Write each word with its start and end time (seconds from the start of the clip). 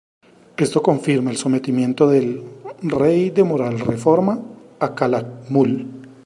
Esto 0.57 0.81
confirma 0.81 1.29
el 1.29 1.37
sometimiento 1.37 2.07
del 2.09 2.41
"rey 2.81 3.29
de 3.29 3.43
Moral-Reforma", 3.43 4.41
a 4.79 4.95
Calakmul. 4.95 5.89